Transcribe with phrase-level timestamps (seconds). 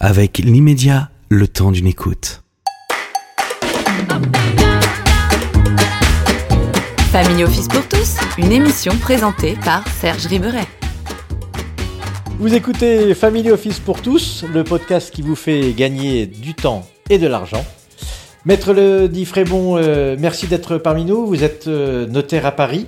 [0.00, 2.44] avec l'immédiat, le temps d'une écoute.
[7.10, 10.66] Family Office pour tous, une émission présentée par Serge Riberet.
[12.38, 17.18] Vous écoutez Family Office pour tous, le podcast qui vous fait gagner du temps et
[17.18, 17.64] de l'argent.
[18.44, 21.26] Maître Le Dit Frébon, euh, merci d'être parmi nous.
[21.26, 22.86] Vous êtes euh, notaire à Paris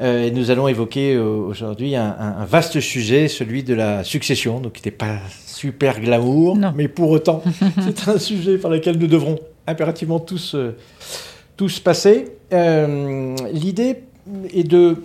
[0.00, 4.72] euh, et nous allons évoquer aujourd'hui un, un, vaste sujet, celui de la succession, donc
[4.72, 7.42] qui n'était pas super glamour, mais pour autant,
[7.80, 10.56] c'est un sujet par lequel nous devrons impérativement tous,
[11.56, 12.26] tous passer.
[12.52, 13.96] L'idée
[14.52, 14.96] est de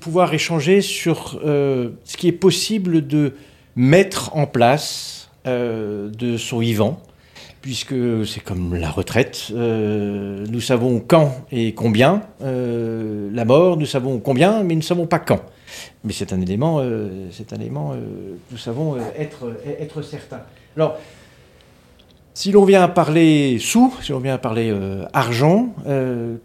[0.00, 3.34] pouvoir échanger sur ce qui est possible de
[3.76, 7.00] mettre en place de son vivant
[7.60, 7.94] puisque
[8.26, 9.48] c'est comme la retraite.
[9.52, 14.84] Euh, nous savons quand et combien euh, la mort, nous savons combien, mais nous ne
[14.84, 15.40] savons pas quand.
[16.04, 17.94] Mais c'est un élément, euh, un élément
[18.50, 20.40] nous savons être, être certain.
[20.76, 20.98] Alors,
[22.34, 24.74] si l'on vient à parler sous, si l'on vient à parler
[25.12, 25.74] argent,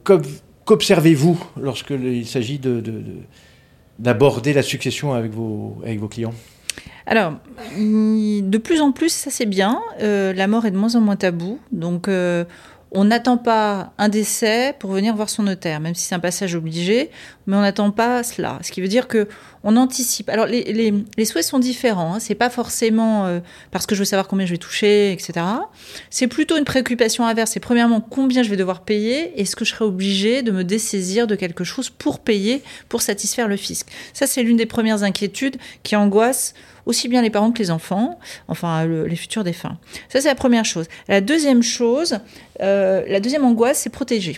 [0.04, 2.60] qu'observez-vous lorsqu'il s'agit
[4.00, 6.34] d'aborder de, la succession avec vos, avec vos clients?
[7.08, 7.34] Alors,
[7.78, 9.80] de plus en plus, ça c'est bien.
[10.02, 11.60] Euh, la mort est de moins en moins tabou.
[11.72, 12.46] Donc, euh,
[12.96, 16.56] on n'attend pas un décès pour venir voir son notaire, même si c'est un passage
[16.56, 17.12] obligé,
[17.46, 18.60] mais on n'attend pas cela.
[18.62, 19.28] Ce qui veut dire que
[19.64, 20.30] on anticipe.
[20.30, 20.94] Alors les,
[21.26, 22.16] souhaits sont différents.
[22.16, 22.20] Hein.
[22.20, 23.40] C'est pas forcément euh,
[23.72, 25.46] parce que je veux savoir combien je vais toucher, etc.
[26.10, 27.52] C'est plutôt une préoccupation inverse.
[27.52, 29.40] C'est premièrement combien je vais devoir payer.
[29.42, 33.48] Est-ce que je serai obligé de me dessaisir de quelque chose pour payer, pour satisfaire
[33.48, 33.88] le fisc?
[34.14, 36.54] Ça c'est l'une des premières inquiétudes qui angoissent
[36.86, 39.78] aussi bien les parents que les enfants, enfin les futurs défunts.
[40.10, 40.88] Ça, c'est la première chose.
[41.08, 42.20] La deuxième chose,
[42.62, 44.38] euh, la deuxième angoisse, c'est protéger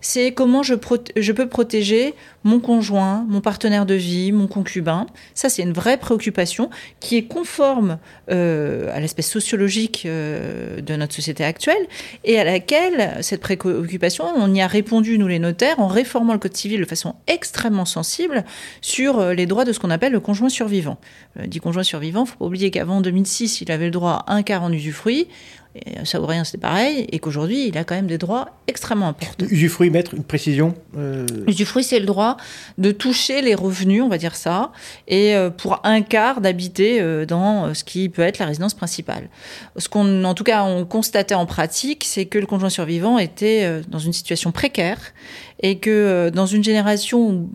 [0.00, 5.06] c'est comment je, peux protéger mon conjoint, mon partenaire de vie, mon concubin.
[5.34, 6.70] Ça, c'est une vraie préoccupation
[7.00, 7.98] qui est conforme
[8.30, 11.86] euh, à l'aspect sociologique euh, de notre société actuelle
[12.24, 16.38] et à laquelle cette préoccupation, on y a répondu, nous les notaires, en réformant le
[16.38, 18.44] Code civil de façon extrêmement sensible
[18.80, 20.98] sur euh, les droits de ce qu'on appelle le conjoint survivant.
[21.46, 24.42] dit conjoint survivant, il faut pas oublier qu'avant 2006, il avait le droit à un
[24.42, 25.28] quart en usufruit.
[25.86, 29.46] Et Saourien, c'est pareil, et qu'aujourd'hui, il a quand même des droits extrêmement importants.
[29.48, 31.26] Usufruit, mettre une précision euh...
[31.46, 32.36] Usufruit, c'est le droit
[32.78, 34.72] de toucher les revenus, on va dire ça,
[35.06, 38.74] et euh, pour un quart d'habiter euh, dans euh, ce qui peut être la résidence
[38.74, 39.28] principale.
[39.76, 43.80] Ce qu'on, en tout cas, on constatait en pratique, c'est que le conjoint survivant était
[43.88, 44.98] dans une situation précaire
[45.60, 47.48] et que euh, dans une génération où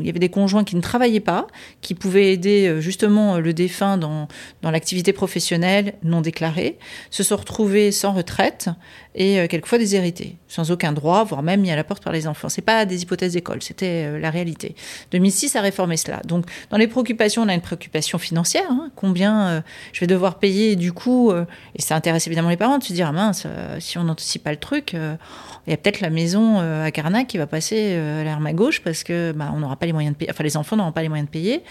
[0.00, 1.46] il y avait des conjoints qui ne travaillaient pas,
[1.80, 4.28] qui pouvaient aider euh, justement le défunt dans,
[4.62, 6.78] dans l'activité professionnelle non déclarée,
[7.10, 8.68] se sont retrouvés sans retraite
[9.16, 12.28] et euh, quelquefois déshérités, sans aucun droit, voire même mis à la porte par les
[12.28, 12.48] enfants.
[12.48, 14.76] C'est pas des hypothèses d'école, c'était la réalité.
[15.10, 16.20] 2006 a réformé cela.
[16.24, 18.90] Donc dans les préoccupations, on a une préoccupation financière, hein.
[18.94, 22.92] combien je vais devoir payer du coup, et ça intéresse évidemment les parents de se
[22.92, 23.46] dire ah mince,
[23.80, 27.38] si on n'anticipe pas le truc, il y a peut-être la maison à Carnac qui
[27.38, 30.14] va passer euh, à l'arme à gauche parce que bah, on n'aura pas les moyens
[30.14, 31.62] de payer, enfin les enfants n'auront pas les moyens de payer.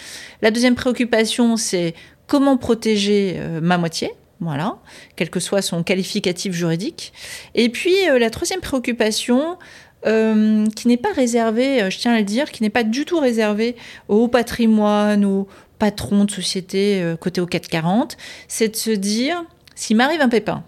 [0.42, 1.94] La deuxième préoccupation, c'est
[2.28, 4.12] comment protéger euh, ma moitié.
[4.42, 4.78] Voilà,
[5.16, 7.14] quel que soit son qualificatif juridique.
[7.54, 9.58] Et puis euh, la troisième préoccupation,
[10.04, 13.76] qui n'est pas réservée, je tiens à le dire, qui n'est pas du tout réservée
[14.08, 15.48] au patrimoine, aux
[15.80, 18.16] patrons de société côté au 440,
[18.48, 20.64] c'est de se dire, s'il m'arrive un pépin,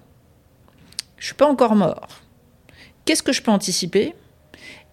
[1.19, 2.07] je suis pas encore mort,
[3.05, 4.15] qu'est-ce que je peux anticiper?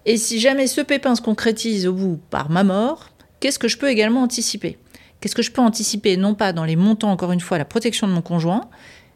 [0.06, 3.10] Et si jamais ce pépin se concrétise au bout par ma mort,
[3.40, 4.78] qu'est-ce que je peux également anticiper?
[5.24, 8.06] Qu'est-ce que je peux anticiper, non pas dans les montants, encore une fois, la protection
[8.06, 8.68] de mon conjoint,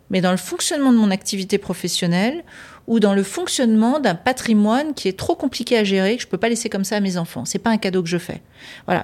[0.08, 2.44] mais dans le fonctionnement de mon activité professionnelle
[2.88, 6.31] ou dans le fonctionnement d'un patrimoine qui est trop compliqué à gérer, que je ne
[6.31, 7.44] peux pas laisser comme ça à mes enfants.
[7.44, 8.41] C'est pas un cadeau que je fais.
[8.87, 9.03] Voilà,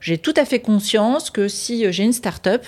[0.00, 2.64] j'ai tout à fait conscience que si euh, j'ai une start-up,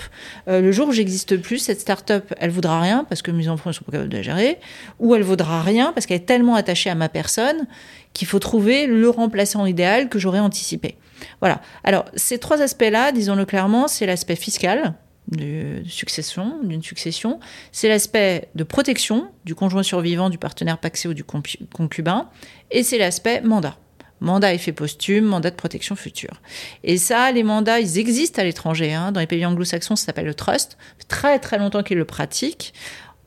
[0.47, 3.69] euh, le jour où j'existe plus, cette start-up, elle vaudra rien parce que mes enfants
[3.69, 4.59] ne sont pas capables de la gérer,
[4.99, 7.67] ou elle vaudra rien parce qu'elle est tellement attachée à ma personne
[8.13, 10.95] qu'il faut trouver le remplaçant idéal que j'aurais anticipé.
[11.39, 11.61] Voilà.
[11.83, 14.95] Alors, ces trois aspects-là, disons-le clairement, c'est l'aspect fiscal,
[15.29, 17.39] de succession, d'une succession,
[17.71, 22.29] c'est l'aspect de protection du conjoint survivant, du partenaire paxé ou du concubin,
[22.71, 23.77] et c'est l'aspect mandat.
[24.19, 26.41] Mandat effet posthume, mandat de protection future.
[26.83, 28.93] Et ça, les mandats, ils existent à l'étranger.
[28.93, 29.11] Hein.
[29.11, 30.77] Dans les pays anglo-saxons, ça s'appelle le trust.
[31.07, 32.73] Très très longtemps qu'ils le pratiquent.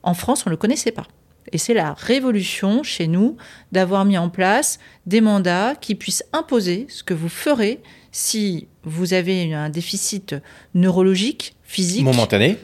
[0.03, 1.07] En France, on ne le connaissait pas.
[1.53, 3.37] Et c'est la révolution chez nous
[3.71, 7.81] d'avoir mis en place des mandats qui puissent imposer ce que vous ferez
[8.11, 10.35] si vous avez un déficit
[10.73, 12.03] neurologique, physique.
[12.03, 12.57] Momentané.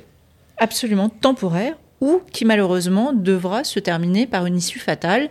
[0.57, 5.29] Absolument temporaire ou qui malheureusement devra se terminer par une issue fatale.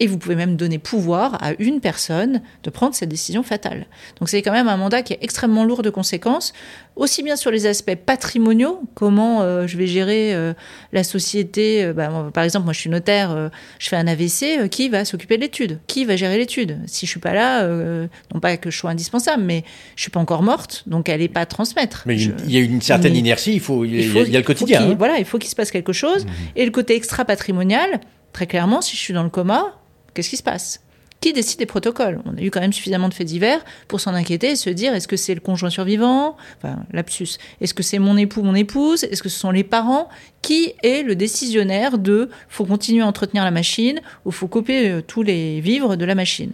[0.00, 3.86] Et vous pouvez même donner pouvoir à une personne de prendre cette décision fatale.
[4.18, 6.52] Donc c'est quand même un mandat qui est extrêmement lourd de conséquences,
[6.96, 10.52] aussi bien sur les aspects patrimoniaux, comment euh, je vais gérer euh,
[10.92, 11.84] la société.
[11.84, 13.48] euh, bah, moi, par exemple, moi je suis notaire, euh,
[13.78, 15.78] je fais un AVC, qui va s'occuper de l'étude?
[15.86, 16.76] Qui va gérer l'étude?
[16.86, 19.62] Si je suis pas là, non pas que je sois indispensable, mais
[19.94, 22.02] je suis pas encore morte, donc elle n'est pas à transmettre.
[22.06, 24.32] Mais Je- il y a une certaine Mais- inertie, il, faut, il, y a- il
[24.32, 24.82] y a le quotidien.
[24.90, 24.94] hein.
[24.98, 26.26] Voilà, il faut qu'il se passe quelque chose.
[26.56, 28.00] Et le côté extra-patrimonial,
[28.32, 29.74] très clairement, si je suis dans le coma,
[30.14, 30.80] qu'est-ce qui se passe?
[31.20, 32.20] Qui décide des protocoles?
[32.26, 34.94] On a eu quand même suffisamment de faits divers pour s'en inquiéter et se dire
[34.94, 36.36] est-ce que c'est le conjoint survivant?
[36.58, 37.38] Enfin, lapsus.
[37.62, 39.04] Est-ce que c'est mon époux, mon épouse?
[39.04, 40.10] Est-ce que ce sont les parents?
[40.42, 45.00] Qui est le décisionnaire de faut continuer à entretenir la machine ou faut couper euh,
[45.00, 46.52] tous les vivres de la machine?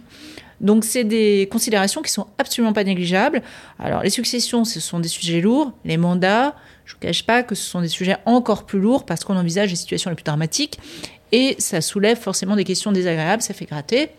[0.61, 3.41] Donc c'est des considérations qui sont absolument pas négligeables.
[3.77, 5.73] Alors les successions, ce sont des sujets lourds.
[5.83, 6.55] Les mandats,
[6.85, 9.35] je ne vous cache pas que ce sont des sujets encore plus lourds parce qu'on
[9.35, 10.79] envisage les situations les plus dramatiques
[11.31, 14.09] et ça soulève forcément des questions désagréables, ça fait gratter.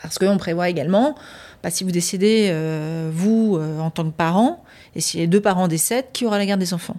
[0.00, 1.14] Parce qu'on prévoit également,
[1.62, 4.64] bah, si vous décédez, euh, vous, euh, en tant que parent,
[4.96, 6.96] et si les deux parents décèdent, qui aura la garde des enfants?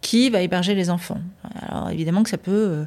[0.00, 1.20] Qui va héberger les enfants?
[1.60, 2.84] Alors évidemment que ça peut euh,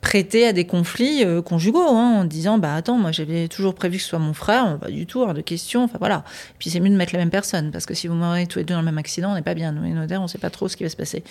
[0.00, 4.02] prêter à des conflits conjugaux, hein, en disant bah attends, moi j'avais toujours prévu que
[4.02, 5.84] ce soit mon frère, pas du tout, hors de question.
[5.84, 6.24] Enfin voilà.
[6.50, 8.58] Et puis c'est mieux de mettre la même personne parce que si vous mourrez tous
[8.58, 9.72] les deux dans le même accident, on n'est pas bien.
[9.72, 11.22] Nous les notaires, on ne sait pas trop ce qui va se passer.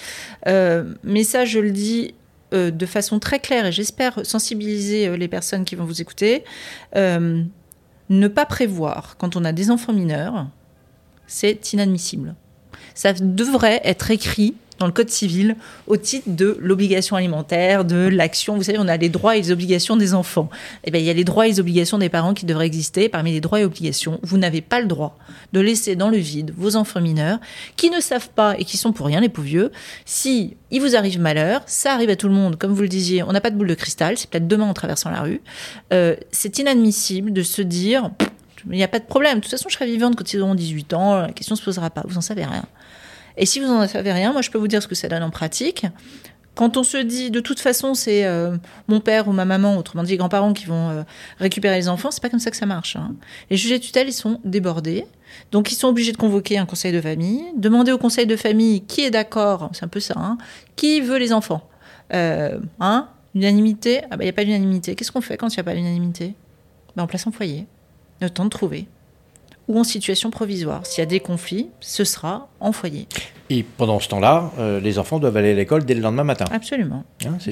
[1.04, 2.16] Mais ça, je le dis
[2.54, 6.44] euh, de façon très claire et j'espère sensibiliser euh, les personnes qui vont vous écouter.
[6.96, 7.44] Euh,
[8.10, 10.48] ne pas prévoir quand on a des enfants mineurs,
[11.28, 12.36] c'est inadmissible.
[12.94, 15.56] Ça devrait être écrit dans le Code civil
[15.88, 18.56] au titre de l'obligation alimentaire, de l'action.
[18.56, 20.50] Vous savez, on a les droits et les obligations des enfants.
[20.84, 23.08] Eh bien, il y a les droits et les obligations des parents qui devraient exister.
[23.08, 25.18] Parmi les droits et obligations, vous n'avez pas le droit
[25.54, 27.40] de laisser dans le vide vos enfants mineurs
[27.76, 29.72] qui ne savent pas et qui sont pour rien les pauvres vieux.
[30.06, 32.58] Si il vous arrive malheur, ça arrive à tout le monde.
[32.58, 34.18] Comme vous le disiez, on n'a pas de boule de cristal.
[34.18, 35.42] C'est peut-être demain en traversant la rue.
[35.94, 38.10] Euh, c'est inadmissible de se dire,
[38.66, 39.38] il n'y a pas de problème.
[39.38, 41.22] De toute façon, je serai vivante quand ils auront 18 ans.
[41.22, 42.04] La question ne se posera pas.
[42.08, 42.66] Vous en savez rien.
[43.38, 45.24] Et si vous n'en savez rien, moi je peux vous dire ce que ça donne
[45.24, 45.86] en pratique.
[46.54, 48.58] Quand on se dit de toute façon c'est euh,
[48.88, 51.04] mon père ou ma maman, autrement dit les grands-parents qui vont euh,
[51.40, 52.98] récupérer les enfants, c'est pas comme ça que ça marche.
[52.98, 53.16] hein.
[53.50, 55.06] Les juges de tutelle ils sont débordés,
[55.52, 58.82] donc ils sont obligés de convoquer un conseil de famille, demander au conseil de famille
[58.82, 60.38] qui est d'accord, c'est un peu ça, hein,
[60.76, 61.68] qui veut les enfants.
[62.14, 64.96] Euh, hein, unanimité, ah bah il n'y a pas d'unanimité.
[64.96, 66.36] Qu'est-ce qu'on fait quand il n'y a pas d'unanimité
[66.98, 67.66] ben, On place en foyer,
[68.20, 68.88] le temps de trouver
[69.68, 70.86] ou en situation provisoire.
[70.86, 73.08] S'il y a des conflits, ce sera en foyer.
[73.50, 76.46] Et pendant ce temps-là, euh, les enfants doivent aller à l'école dès le lendemain matin.
[76.52, 77.04] Absolument.
[77.26, 77.52] Hein, c'est,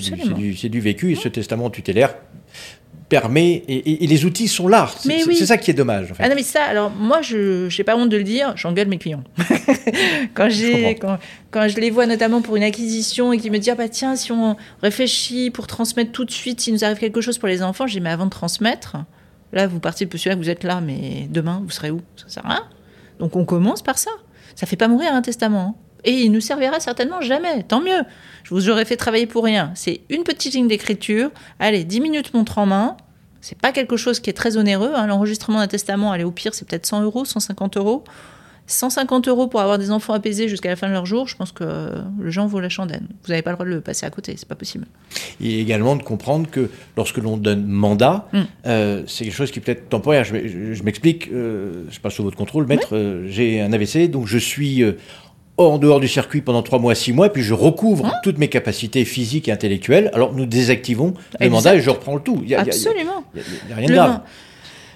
[0.70, 2.16] du, vécu et ce testament tutélaire
[3.10, 4.90] permet, et, et- et les outils sont là.
[5.00, 5.36] C'est, oui.
[5.36, 6.12] c'est ça qui est dommage.
[6.12, 6.24] En fait.
[6.24, 9.00] Ah non, mais ça, alors moi, je n'ai pas honte de le dire, j'engueule mes
[9.00, 9.24] clients.
[10.36, 11.18] quand, j'ai, quand,
[11.52, 14.16] quand je les vois notamment pour une acquisition et qu'ils me disent, ah bah tiens,
[14.16, 17.64] si on réfléchit pour transmettre tout de suite, s'il nous arrive quelque chose pour les
[17.64, 18.98] enfants, dis, mais avant de transmettre,
[19.54, 22.02] là, vous partez de postulat que vous êtes là, mais demain, vous serez où?
[22.16, 22.64] Ça sert à rien.
[23.20, 24.12] Donc on commence par ça.
[24.56, 25.76] Ça fait pas mourir un testament.
[25.78, 25.84] hein.
[26.06, 27.64] Et il nous servira certainement jamais.
[27.64, 28.02] Tant mieux.
[28.44, 29.72] Je vous aurais fait travailler pour rien.
[29.76, 31.30] C'est une petite ligne d'écriture.
[31.60, 32.96] Allez, 10 minutes montre en main.
[33.42, 34.92] C'est pas quelque chose qui est très onéreux.
[34.96, 35.08] hein.
[35.08, 38.04] L'enregistrement d'un testament, allez, au pire, c'est peut-être 100 euros, 150 euros.
[38.70, 41.52] 150 euros pour avoir des enfants apaisés jusqu'à la fin de leur jour, je pense
[41.52, 41.64] que
[42.20, 43.02] le gens vaut la chandelle.
[43.24, 44.86] Vous n'avez pas le droit de le passer à côté, c'est pas possible.
[45.42, 48.40] Et également de comprendre que lorsque l'on donne mandat, Mm.
[48.68, 50.24] euh, c'est quelque chose qui peut être temporaire.
[50.24, 52.90] Je, je- je m'explique, euh, je passe sous votre contrôle, maître.
[52.96, 54.94] euh, j'ai un AVC, donc je suis euh,
[55.58, 58.48] en dehors du circuit pendant trois mois, six mois, puis je recouvre Hein toutes mes
[58.48, 60.10] capacités physiques et intellectuelles.
[60.14, 62.42] Alors nous désactivons le mandat et je reprends le tout.
[62.46, 63.24] Y a, Absolument.
[63.36, 64.20] il y a- a rien de grave.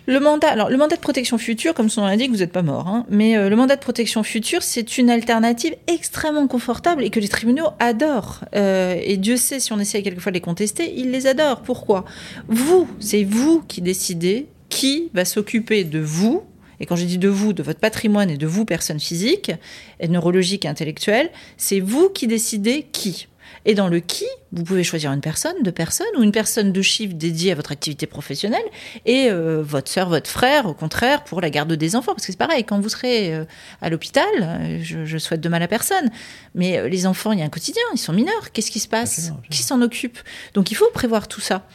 [0.07, 3.37] Le mandat de protection future, comme son nom l'indique, vous n'êtes pas mort, hein, mais
[3.37, 7.69] euh, le mandat de protection future, c'est une alternative extrêmement confortable et que les tribunaux
[7.79, 8.41] adorent.
[8.55, 11.61] Euh, et Dieu sait, si on essaie quelquefois de les contester, ils les adorent.
[11.61, 12.05] Pourquoi?
[12.47, 16.43] Vous, c'est vous qui décidez qui va s'occuper de vous.
[16.79, 19.51] Et quand je dis de vous, de votre patrimoine et de vous, personne physique,
[19.99, 23.27] et neurologique et intellectuelle, c'est vous qui décidez qui.
[23.65, 26.81] Et dans le qui, vous pouvez choisir une personne, deux personnes, ou une personne de
[26.81, 28.65] chiffre dédiée à votre activité professionnelle,
[29.05, 32.13] et euh, votre sœur, votre frère, au contraire, pour la garde des enfants.
[32.13, 33.45] Parce que c'est pareil, quand vous serez euh,
[33.81, 36.09] à l'hôpital, euh, je, je souhaite de mal à personne,
[36.55, 39.11] mais les enfants, il y a un quotidien, ils sont mineurs, qu'est-ce qui se passe
[39.11, 39.49] Absolument, absolument.
[39.49, 40.19] Qui s'en occupe
[40.53, 41.65] Donc il faut prévoir tout ça.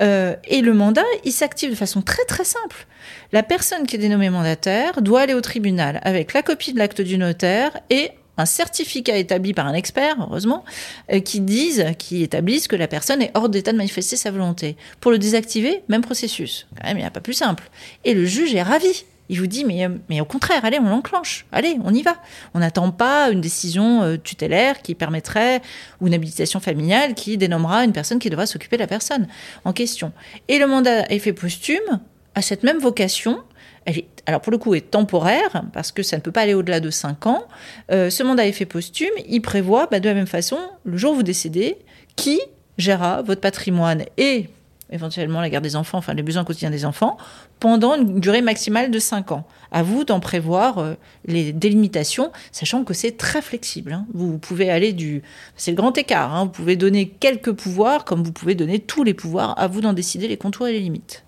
[0.00, 2.86] Euh, et le mandat, il s'active de façon très très simple.
[3.32, 7.00] La personne qui est dénommée mandataire doit aller au tribunal avec la copie de l'acte
[7.00, 10.64] du notaire et un certificat établi par un expert, heureusement,
[11.12, 14.76] euh, qui disent, qui établissent que la personne est hors d'état de manifester sa volonté.
[15.00, 16.66] Pour le désactiver, même processus.
[16.76, 17.70] Quand même, il n'y a pas plus simple.
[18.04, 19.04] Et le juge est ravi.
[19.28, 21.46] Il vous dit, mais, mais au contraire, allez, on l'enclenche.
[21.52, 22.16] Allez, on y va.
[22.54, 25.62] On n'attend pas une décision euh, tutélaire qui permettrait,
[26.00, 29.28] ou une habilitation familiale qui dénommera une personne qui devra s'occuper de la personne
[29.64, 30.12] en question.
[30.48, 32.00] Et le mandat à effet posthume
[32.34, 33.42] a cette même vocation.
[33.86, 36.80] Est- alors pour le coup, est temporaire, parce que ça ne peut pas aller au-delà
[36.80, 37.44] de 5 ans.
[37.90, 41.12] Euh, ce mandat à effet posthume, il prévoit bah, de la même façon, le jour
[41.12, 41.76] où vous décédez,
[42.16, 42.40] qui
[42.78, 44.48] gérera votre patrimoine et
[44.90, 47.16] éventuellement la garde des enfants, enfin les besoins quotidiens des enfants,
[47.60, 49.46] pendant une durée maximale de 5 ans.
[49.70, 53.94] À vous d'en prévoir euh, les délimitations, sachant que c'est très flexible.
[53.94, 54.04] hein.
[54.12, 55.22] Vous, vous pouvez aller du...
[55.56, 56.34] C'est le grand écart.
[56.34, 56.44] hein.
[56.44, 59.58] Vous pouvez donner quelques pouvoirs, comme vous pouvez donner tous les pouvoirs.
[59.58, 61.24] À vous d'en décider les contours et les limites.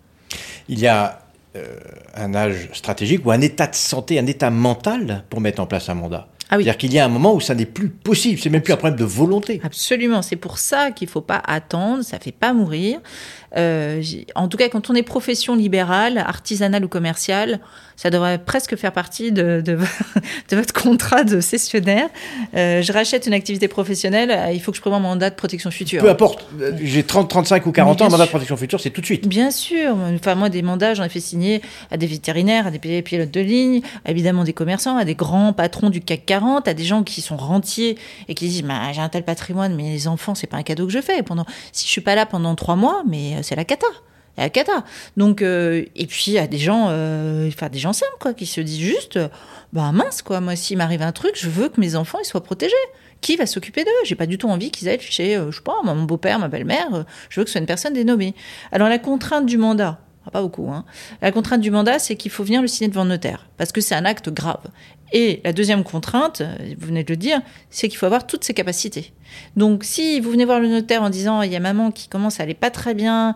[0.69, 1.21] Il y a
[1.57, 1.79] euh,
[2.15, 5.89] un âge stratégique ou un état de santé, un état mental pour mettre en place
[5.89, 6.29] un mandat.
[6.51, 6.65] Ah oui.
[6.65, 8.77] C'est-à-dire qu'il y a un moment où ça n'est plus possible, c'est même plus un
[8.77, 9.61] problème de volonté.
[9.65, 13.01] Absolument, c'est pour ça qu'il faut pas attendre, ça fait pas mourir.
[13.57, 14.03] Euh,
[14.35, 17.61] en tout cas, quand on est profession libérale, artisanale ou commerciale,
[17.97, 19.79] ça devrait presque faire partie de, de,
[20.51, 22.09] de votre contrat de cessionnaire.
[22.57, 25.35] Euh, je rachète une activité professionnelle, euh, il faut que je prévoie un mandat de
[25.35, 26.03] protection future.
[26.03, 28.81] Peu importe, euh, j'ai 30, 35 ou 40 Mais ans, un mandat de protection future,
[28.81, 29.29] c'est tout de suite.
[29.29, 29.97] Bien sûr.
[30.15, 33.31] Enfin, moi, des mandats, j'en ai fait signer à des vétérinaires, à des pi- pilotes
[33.31, 37.03] de ligne, évidemment des commerçants, à des grands patrons du CAC 40, à des gens
[37.03, 37.97] qui sont rentiers
[38.29, 40.87] et qui disent bah, j'ai un tel patrimoine, mais les enfants, c'est pas un cadeau
[40.87, 41.23] que je fais.
[41.23, 43.87] Pendant, si je suis pas là pendant trois mois, mais euh, c'est la cata.
[44.37, 44.85] C'est la cata.
[45.17, 48.61] Donc, euh, et puis, à des gens, euh, enfin, des gens simples, quoi, qui se
[48.61, 49.29] disent juste euh,
[49.73, 52.43] bah mince, quoi, moi, s'il m'arrive un truc, je veux que mes enfants ils soient
[52.43, 52.75] protégés.
[53.21, 53.91] Qui va s'occuper d'eux?
[54.05, 56.49] J'ai pas du tout envie qu'ils aillent chez, euh, je sais pas, mon beau-père, ma
[56.49, 57.07] belle-mère.
[57.31, 58.35] je veux que ce soit une personne dénommée.
[58.71, 60.85] Alors la contrainte du mandat, ah, pas beaucoup, hein.
[61.23, 63.81] La contrainte du mandat, c'est qu'il faut venir le signer devant le notaire, parce que
[63.81, 64.63] c'est un acte grave.
[65.13, 67.41] Et la deuxième contrainte, euh, vous venez de le dire,
[67.71, 69.13] c'est qu'il faut avoir toutes ses capacités.
[69.57, 72.41] Donc si vous venez voir le notaire en disant il y a maman qui commence
[72.41, 73.35] à aller pas très bien,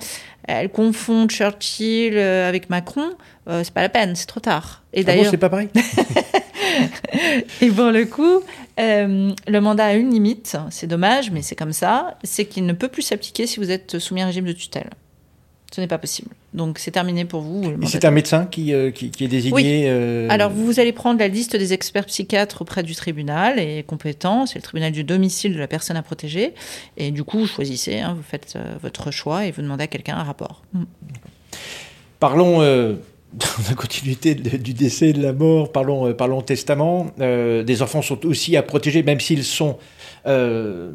[0.49, 3.11] elle confond Churchill euh, avec Macron,
[3.49, 4.83] euh, c'est pas la peine, c'est trop tard.
[4.93, 5.69] Et Ah bon, d'ailleurs, c'est pas pareil?
[7.61, 8.41] Et pour le coup,
[8.81, 12.73] euh, le mandat a une limite, c'est dommage, mais c'est comme ça, c'est qu'il ne
[12.73, 14.91] peut plus s'appliquer si vous êtes soumis à un régime de tutelle.
[15.75, 16.31] Ce n'est pas possible.
[16.55, 17.63] Donc c'est terminé pour vous.
[17.87, 21.29] c'est un médecin qui, euh, qui, qui est désigné euh, Alors vous allez prendre la
[21.29, 25.59] liste des experts psychiatres auprès du tribunal et compétent, c'est le tribunal du domicile de
[25.59, 26.55] la personne à protéger.
[26.97, 29.89] Et du coup, vous choisissez, hein, vous faites euh, votre choix et vous demandez à
[29.89, 30.63] quelqu'un un rapport.
[30.73, 30.83] Mm.
[32.19, 32.59] Parlons
[33.33, 37.13] dans la continuité de- du décès, de la mort, parlons, parlons testament.
[37.19, 39.77] Des enfants sont aussi à protéger, même s'ils sont
[40.29, 40.91] euh,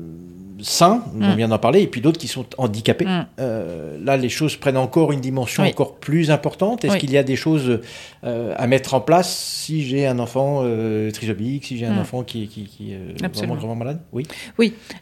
[0.61, 1.35] sains, on Mm.
[1.35, 3.03] vient d'en parler, et puis d'autres qui sont handicapés.
[3.05, 3.25] Mm.
[3.39, 5.69] Euh, là, les choses prennent encore une dimension Oui.
[5.71, 6.85] encore plus importante.
[6.85, 6.99] Est-ce Oui.
[6.99, 7.81] qu'il y a des choses
[8.23, 10.63] euh, à mettre en place si j'ai un enfant
[11.11, 11.99] trisomique, si j'ai un Mm.
[11.99, 12.99] enfant qui, qui, qui est
[13.35, 13.99] vraiment, vraiment malade?
[14.13, 14.25] Oui.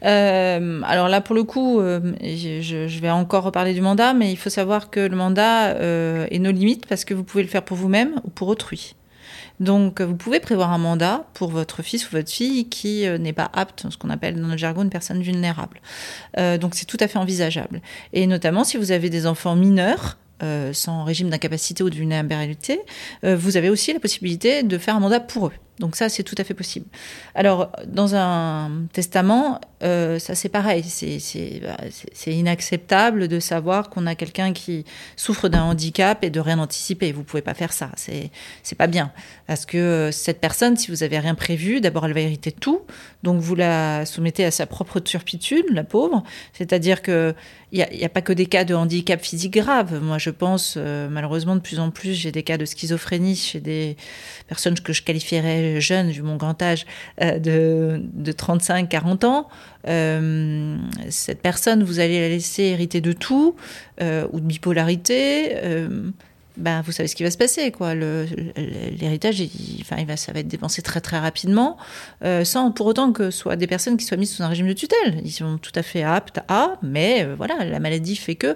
[0.03, 4.50] Euh, alors là, pour le coup, je, vais encore reparler du mandat, mais il faut
[4.50, 8.19] savoir que le mandat est nos limites parce que vous pouvez le faire pour vous-même
[8.23, 8.95] ou pour autrui.
[9.62, 13.32] Donc, vous pouvez prévoir un mandat pour votre fils ou votre fille qui euh, n'est
[13.32, 15.80] pas apte, ce qu'on appelle dans notre jargon une personne vulnérable.
[16.39, 17.80] Euh, donc, c'est tout à fait envisageable.
[18.12, 20.18] Et notamment si vous avez des enfants mineurs.
[20.44, 22.80] euh, sans régime d'incapacité ou de vulnérabilité,
[23.22, 25.53] vous avez aussi la possibilité de faire un mandat pour eux.
[25.81, 26.85] Donc ça, c'est tout à fait possible.
[27.33, 30.83] Alors, dans un testament, euh, ça c'est pareil.
[31.63, 31.77] Bah,
[32.13, 34.85] c'est- inacceptable de savoir qu'on a quelqu'un qui
[35.15, 37.11] souffre d'un handicap et de rien anticiper.
[37.11, 37.89] Vous pouvez pas faire ça.
[37.97, 39.11] C'est pas bien.
[39.47, 42.81] Parce que euh, cette personne, si vous avez rien prévu, d'abord elle va hériter tout.
[43.23, 46.23] Donc vous la soumettez à sa propre turpitude, la pauvre.
[46.53, 47.33] C'est-à-dire que
[47.73, 50.01] il n'y a pas que des cas de handicap physique grave.
[50.03, 53.61] Moi, je pense, euh, malheureusement, de plus en plus, j'ai des cas de schizophrénie chez
[53.61, 53.95] des
[54.47, 56.85] personnes que je qualifierais jeunes, vu mon grand âge,
[57.21, 59.47] euh, de, de 35-40 ans.
[59.87, 60.77] Euh,
[61.09, 63.55] cette personne, vous allez la laisser hériter de tout,
[64.01, 65.55] euh, ou de bipolarité.
[66.58, 67.93] Ben, vous savez ce qui va se passer, quoi.
[67.96, 69.41] L'héritage,
[69.81, 71.77] enfin, va, ça va être dépensé très très rapidement,
[72.24, 74.67] euh, sans pour autant que ce soit des personnes qui soient mises sous un régime
[74.67, 75.22] de tutelle.
[75.24, 78.48] Ils sont tout à fait aptes à, mais euh, voilà, la maladie fait que.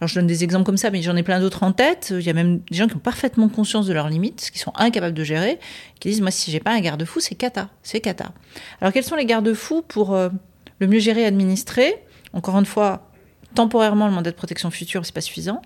[0.00, 2.12] Alors, je donne des exemples comme ça, mais j'en ai plein d'autres en tête.
[2.16, 4.72] Il y a même des gens qui ont parfaitement conscience de leurs limites, qui sont
[4.74, 5.58] incapables de gérer,
[6.00, 8.32] qui disent moi, si j'ai pas un garde-fou, c'est cata, c'est cata.
[8.80, 10.28] Alors, quels sont les garde-fous pour euh,
[10.80, 11.94] le mieux gérer et administrer?
[12.32, 13.08] Encore une fois,
[13.54, 15.62] temporairement, le mandat de protection future, c'est pas suffisant.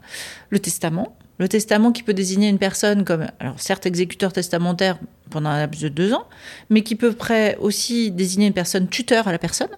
[0.51, 1.17] Le testament.
[1.41, 4.99] Le testament qui peut désigner une personne comme, alors certes exécuteur testamentaire
[5.31, 6.27] pendant un laps de deux ans,
[6.69, 9.71] mais qui peut près aussi désigner une personne tuteur à la personne.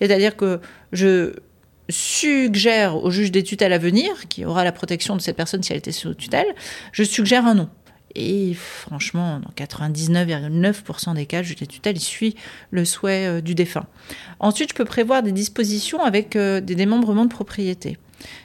[0.00, 0.60] C'est-à-dire que
[0.92, 1.34] je
[1.88, 5.70] suggère au juge des tutelles à venir, qui aura la protection de cette personne si
[5.70, 6.52] elle était sous tutelle,
[6.90, 7.68] je suggère un nom.
[8.16, 12.34] Et franchement, dans 99,9% des cas, le juge des tutelles suit
[12.72, 13.86] le souhait euh, du défunt.
[14.40, 17.98] Ensuite, je peux prévoir des dispositions avec euh, des démembrements de propriété.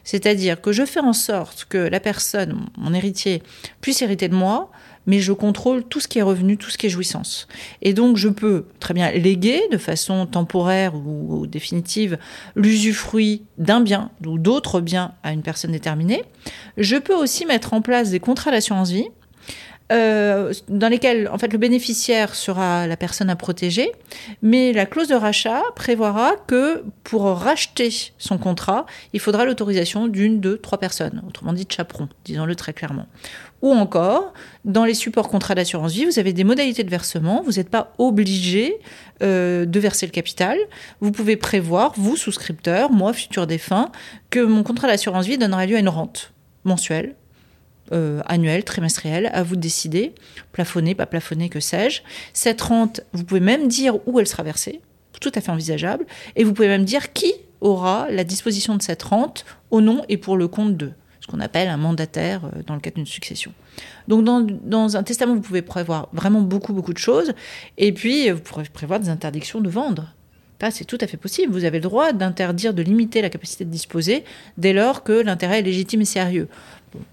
[0.04, 3.44] C'est-à-dire que je fais en sorte que la personne, mon héritier,
[3.82, 4.72] puisse hériter de moi,
[5.10, 7.48] mais je contrôle tout ce qui est revenu, tout ce qui est jouissance.
[7.82, 12.18] Et donc, je peux très bien léguer de façon temporaire ou, définitive
[12.56, 16.24] l'usufruit d'un bien ou d'autres biens à une personne déterminée.
[16.78, 19.08] Je peux aussi mettre en place des contrats d'assurance vie
[19.92, 23.92] euh, dans lesquels en fait le bénéficiaire sera la personne à protéger,
[24.42, 30.40] mais la clause de rachat prévoira que pour racheter son contrat, il faudra l'autorisation d'une,
[30.40, 33.08] deux, trois personnes, autrement dit chaperon, disons-le très clairement.
[33.62, 37.54] Ou encore, dans les supports contrats d'assurance vie, vous avez des modalités de versement, vous
[37.54, 38.78] n'êtes pas obligé
[39.22, 40.58] euh, de verser le capital.
[41.02, 43.92] Vous pouvez prévoir, vous, souscripteur, moi, futur défunt,
[44.30, 46.32] que mon contrat d'assurance vie donnera lieu à une rente
[46.64, 47.16] mensuelle
[47.92, 50.14] euh, annuelle, trimestrielle, à vous de décider,
[50.52, 52.02] plafonner, pas plafonner, que sais-je.
[52.34, 54.82] Cette rente, vous pouvez même dire où elle sera versée,
[55.20, 56.06] tout à fait envisageable,
[56.36, 60.18] et vous pouvez même dire qui aura la disposition de cette rente au nom et
[60.18, 63.54] pour le compte de ce qu'on appelle un mandataire euh, dans le cadre d'une succession.
[64.08, 67.34] Donc dans, dans, un testament, vous pouvez prévoir vraiment beaucoup, beaucoup de choses,
[67.78, 70.14] et puis vous pourrez prévoir des interdictions de vendre.
[70.72, 71.54] C'est tout à fait possible.
[71.54, 74.26] Vous avez le droit d'interdire, de limiter la capacité de disposer
[74.58, 76.50] dès lors que l'intérêt est légitime et sérieux.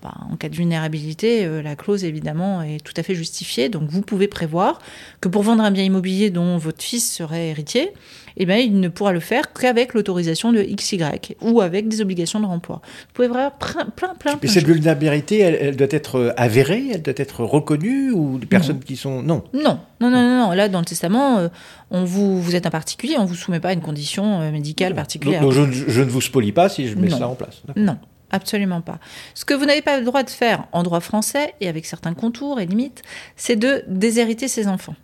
[0.03, 3.69] Bah, en cas de vulnérabilité, euh, la clause évidemment est tout à fait justifiée.
[3.69, 4.79] Donc vous pouvez prévoir
[5.21, 7.93] que pour vendre un bien immobilier dont votre fils serait héritier,
[8.37, 11.03] eh bien, il ne pourra le faire qu'avec l'autorisation de XY
[11.41, 12.83] ou avec des obligations de remploi.
[12.85, 14.39] Vous pouvez voir plein, plein, plein.
[14.43, 18.97] Mais cette vulnérabilité, elle, doit être avérée, elle doit être reconnue ou des personnes qui
[18.97, 19.45] sont non?
[19.55, 21.49] Non, non, non, non, Là, dans le testament, euh,
[21.91, 24.95] on vous, vous êtes un particulier, on vous soumet pas à une condition euh, médicale
[24.95, 25.41] particulière.
[25.41, 27.63] Donc, je, je, ne vous spolie pas si je mets ça en place.
[27.75, 27.97] Non.
[28.31, 28.99] Absolument pas.
[29.35, 32.15] Ce que vous n'avez pas le droit de faire en droit français, et avec certains
[32.15, 33.03] contours et limites,
[33.37, 34.97] c'est de déshériter ses enfants.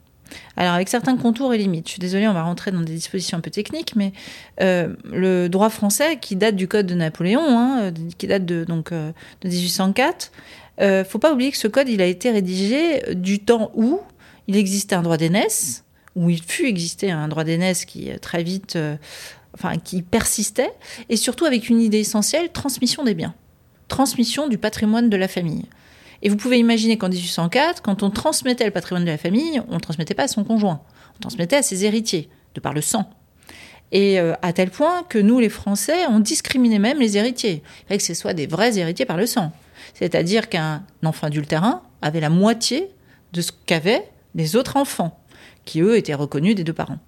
[0.56, 3.38] Alors avec certains contours et limites, je suis désolée, on va rentrer dans des dispositions
[3.38, 4.12] un peu techniques, mais
[4.60, 8.92] euh, le droit français, qui date du Code de Napoléon, hein, qui date de, donc,
[8.92, 9.12] euh,
[9.42, 10.32] de 1804,
[10.80, 14.00] euh, faut pas oublier que ce code, il a été rédigé du temps où
[14.48, 15.84] il existait un droit d'aînesse,
[16.16, 18.78] où il fut exister un droit d'aînesse qui très vite
[19.54, 20.72] enfin qui persistait,
[21.08, 23.34] et surtout avec une idée essentielle, transmission des biens,
[23.88, 25.66] transmission du patrimoine de la famille.
[26.22, 29.74] Et vous pouvez imaginer qu'en 1804, quand on transmettait le patrimoine de la famille, on
[29.74, 30.82] ne transmettait pas à son conjoint,
[31.16, 33.10] on transmettait à ses héritiers, de par le sang.
[33.90, 37.62] Et euh, à tel point que nous, les Français, on discriminait même les héritiers.
[37.90, 39.52] Il que ce soit des vrais héritiers par le sang.
[39.94, 42.88] C'est-à-dire qu'un enfant adultérin avait la moitié
[43.32, 45.18] de ce qu'avaient les autres enfants,
[45.64, 46.98] qui eux étaient reconnus des deux parents.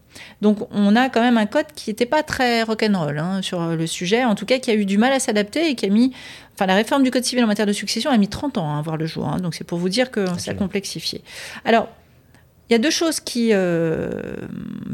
[0.41, 3.87] Donc on a quand même un code qui n'était pas très rock'n'roll hein, sur le
[3.87, 6.13] sujet, en tout cas qui a eu du mal à s'adapter et qui a mis...
[6.55, 8.83] Enfin, la réforme du Code civil en matière de succession a mis 30 ans à
[8.83, 9.39] voir le jour, hein.
[9.39, 11.23] donc c'est pour vous dire que ça a complexifié.
[11.65, 11.89] Alors,
[12.69, 14.37] il y a deux choses qui, euh,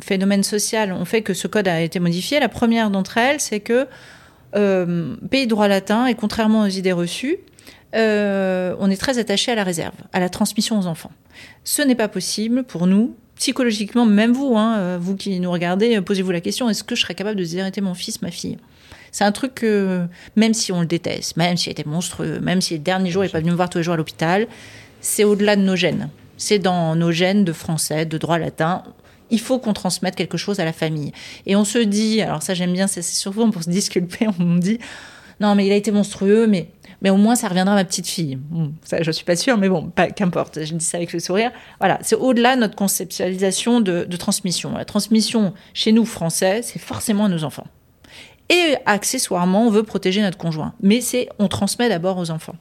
[0.02, 2.40] phénomène social, ont fait que ce code a été modifié.
[2.40, 3.86] La première d'entre elles, c'est que
[4.56, 7.38] euh, pays droit latin, et contrairement aux idées reçues,
[7.94, 11.12] euh, on est très attaché à la réserve, à la transmission aux enfants.
[11.64, 15.96] Ce n'est pas possible pour nous psychologiquement, même vous, hein, euh, vous qui nous regardez,
[15.96, 18.58] euh, posez-vous la question est-ce que je serais capable de déshériter mon fils, ma fille?
[19.12, 22.74] C'est un truc que, même si on le déteste, même s'il était monstrueux, même si
[22.74, 24.46] le dernier jour il n'est pas venu me voir tous les jours à l'hôpital,
[25.00, 26.10] c'est au-delà de nos gènes.
[26.36, 28.82] C'est dans nos gènes de français, de droit latin.
[29.30, 31.12] Il faut qu'on transmette quelque chose à la famille.
[31.46, 34.60] Et on se dit, alors ça j'aime bien, c'est souvent pour se disculper, on me
[34.60, 34.78] dit
[35.40, 36.70] non mais il a été monstrueux, mais
[37.02, 38.38] mais au moins ça reviendra à ma petite fille.
[38.82, 40.62] ça, je suis pas sûre, mais bon, qu'importe.
[40.64, 41.50] Je dis ça avec le sourire.
[41.78, 44.76] Voilà, c'est au-delà de notre conceptualisation de, transmission.
[44.76, 47.66] La transmission chez nous Français, c'est forcément à nos enfants.
[48.50, 52.56] Et accessoirement, on veut protéger notre conjoint, mais c'est on transmet d'abord aux enfants.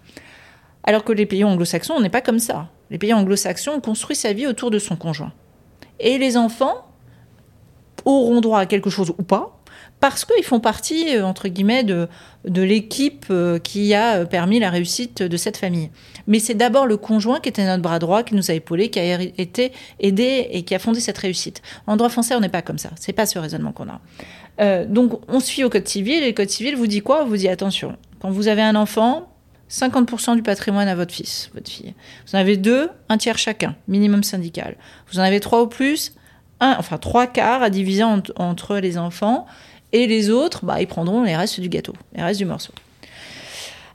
[0.84, 2.70] Alors que les pays anglo-saxons, on n'est pas comme ça.
[2.92, 5.34] Les pays anglo-saxons, on construit sa vie autour de son conjoint.
[6.00, 6.86] Et les enfants
[8.06, 9.59] auront droit à quelque chose ou pas,
[10.00, 12.08] parce qu'ils font partie, euh, entre guillemets, de,
[12.46, 15.90] de l'équipe euh, qui a euh, permis la réussite de cette famille.
[16.28, 19.00] Mais c'est d'abord le conjoint qui était notre bras droit, qui nous a épaulés, qui
[19.00, 21.62] a été aidé et qui a fondé cette réussite.
[21.88, 22.92] En droit français, on n'est pas comme ça.
[22.96, 24.86] C'est pas ce raisonnement qu'on a.
[24.86, 27.24] donc, on suit au Code civil, et le Code civil vous dit quoi?
[27.24, 29.30] Vous dit attention, quand vous avez un enfant,
[29.70, 31.94] 50% du patrimoine à votre fils, votre fille.
[32.26, 34.76] Vous en avez deux, un tiers chacun, minimum syndical.
[35.12, 36.14] Vous en avez trois ou plus,
[36.60, 39.46] un, enfin trois quarts à diviser entre les enfants.
[39.92, 42.74] Et les autres, bah, ils prendront les restes du gâteau, les restes du morceau.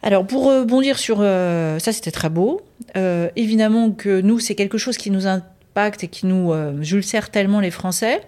[0.04, 2.60] Alors pour rebondir sur euh, ça, c'était très beau.
[2.96, 6.74] Euh, évidemment que nous, c'est quelque chose qui nous impacte et qui nous euh,
[7.32, 8.20] tellement les Français.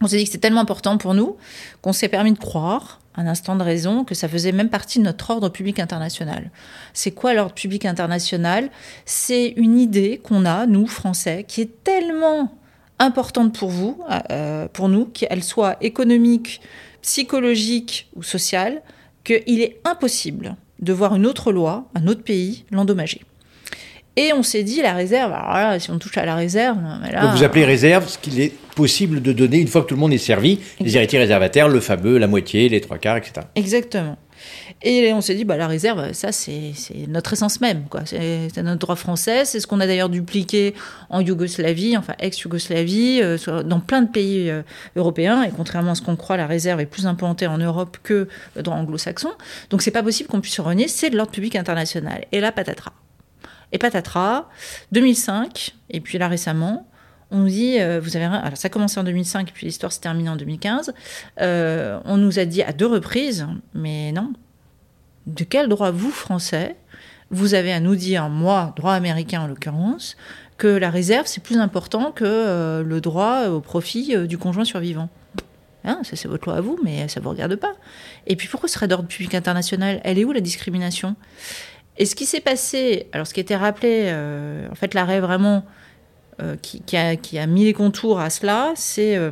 [0.00, 1.36] On s'est dit que c'était tellement important pour nous
[1.82, 5.04] qu'on s'est permis de croire, un instant de raison, que ça faisait même partie de
[5.04, 6.52] notre ordre public international.
[6.94, 8.70] C'est quoi l'ordre public international?
[9.04, 12.52] C'est une idée qu'on a, nous, Français, qui est tellement
[13.00, 13.98] importante pour vous,
[14.30, 16.60] euh, pour nous, qu'elle soit économique,
[17.02, 18.82] psychologique ou sociale,
[19.24, 23.22] qu'il est impossible de voir une autre loi, un autre pays, l'endommager.
[24.16, 27.12] Et on s'est dit, la réserve, alors là, si on touche à la réserve, mais
[27.12, 29.94] là, Donc vous appelez réserve ce qu'il est possible de donner une fois que tout
[29.94, 33.46] le monde est servi, les héritiers réservataires, le fameux, la moitié, les trois quarts, etc.
[33.54, 34.16] Exactement.
[34.82, 36.72] Et on s'est dit, bah, la réserve, ça, c'est
[37.08, 37.84] notre essence même.
[38.04, 39.44] C'est notre droit français.
[39.44, 40.74] C'est ce qu'on a d'ailleurs dupliqué
[41.08, 44.62] en Yougoslavie, enfin ex-Yougoslavie, euh, dans plein de pays euh,
[44.96, 45.42] européens.
[45.42, 48.62] Et contrairement à ce qu'on croit, la réserve est plus implantée en Europe que le
[48.62, 49.30] droit anglo-saxon.
[49.70, 50.88] Donc c'est pas possible qu'on puisse se renier.
[50.88, 52.24] C'est de l'ordre public international.
[52.32, 52.92] Et là, patatras.
[53.72, 54.48] Et patatras,
[54.92, 56.88] 2005, et puis là récemment,
[57.30, 58.24] on nous dit, euh, vous avez.
[58.24, 60.92] Alors ça a commencé en 2005, et puis l'histoire s'est terminée en 2015.
[61.40, 64.32] Euh, on nous a dit à deux reprises, mais non.
[65.26, 66.76] De quel droit, vous, Français,
[67.30, 70.16] vous avez à nous dire, moi, droit américain en l'occurrence,
[70.58, 74.64] que la réserve, c'est plus important que euh, le droit au profit euh, du conjoint
[74.64, 75.08] survivant.
[75.84, 77.72] Hein, ça c'est votre loi à vous, mais ça vous regarde pas.
[78.26, 80.00] Et puis pourquoi ce serait d'ordre public international?
[80.04, 81.16] Elle est où la discrimination?
[81.96, 85.64] Et ce qui s'est passé, alors ce qui été rappelé, euh, en fait l'arrêt vraiment
[86.40, 89.30] euh, qui, a, qui a mis les contours à cela, euh,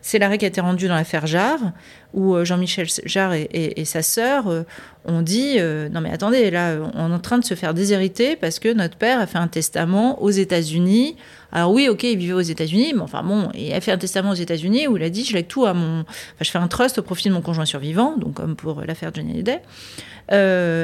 [0.00, 1.72] c'est l'arrêt qui a été rendu dans l'affaire Jarre,
[2.14, 4.62] où euh, Jean-Michel Jarre et, sa sœur euh,
[5.04, 8.36] ont dit euh, Non, mais attendez, là, on est en train de se faire déshériter
[8.36, 11.16] parce que notre père a fait un testament aux États-Unis.
[11.52, 14.30] Alors, oui, ok, il vivait aux États-Unis, mais enfin bon, il a fait un testament
[14.30, 16.04] aux États-Unis où il a dit Je lègue tout à mon.
[16.40, 19.32] Je fais un trust au profit de mon conjoint survivant, donc comme pour l'affaire Johnny
[19.32, 19.60] Hallyday.